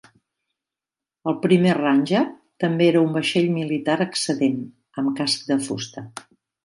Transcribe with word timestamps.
El 1.31 1.35
primer 1.43 1.75
"Ranger" 1.79 2.23
també 2.65 2.87
era 2.93 3.03
un 3.09 3.13
vaixell 3.19 3.53
militar 3.61 3.99
excedent 4.07 4.59
amb 5.03 5.13
casc 5.21 5.45
de 5.53 5.59
fusta. 5.69 6.05